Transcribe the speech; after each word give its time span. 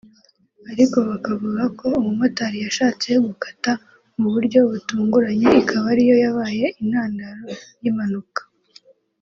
ariko 0.71 0.97
bakavuga 1.09 1.63
ko 1.79 1.85
umumotari 1.99 2.57
yashatse 2.65 3.09
gukata 3.25 3.71
mu 4.19 4.27
buryo 4.33 4.59
butunguranye 4.71 5.47
ikaba 5.61 5.85
ariyo 5.93 6.15
yabaye 6.23 6.65
intandaro 6.81 7.47
y’impanuka 7.83 8.41